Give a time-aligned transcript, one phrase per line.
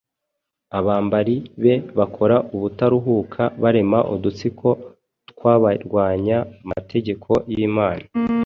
[0.77, 4.67] abambari be bakora ubutaruhuka barema udutsiko
[5.29, 8.05] tw’abarwanya amategeko y’Imana.